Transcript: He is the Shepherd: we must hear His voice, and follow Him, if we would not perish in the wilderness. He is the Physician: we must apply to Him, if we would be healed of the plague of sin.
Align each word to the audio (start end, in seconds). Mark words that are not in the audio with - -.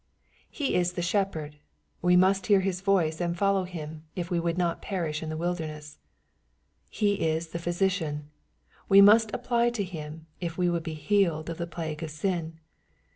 He 0.49 0.73
is 0.73 0.93
the 0.93 1.03
Shepherd: 1.03 1.57
we 2.01 2.15
must 2.15 2.47
hear 2.47 2.61
His 2.61 2.81
voice, 2.81 3.21
and 3.21 3.37
follow 3.37 3.65
Him, 3.65 4.03
if 4.15 4.31
we 4.31 4.39
would 4.39 4.57
not 4.57 4.81
perish 4.81 5.21
in 5.21 5.29
the 5.29 5.37
wilderness. 5.37 5.99
He 6.89 7.21
is 7.23 7.49
the 7.49 7.59
Physician: 7.59 8.31
we 8.89 8.99
must 8.99 9.29
apply 9.31 9.69
to 9.69 9.83
Him, 9.83 10.25
if 10.39 10.57
we 10.57 10.71
would 10.71 10.81
be 10.81 10.95
healed 10.95 11.51
of 11.51 11.59
the 11.59 11.67
plague 11.67 12.01
of 12.01 12.09
sin. 12.09 12.57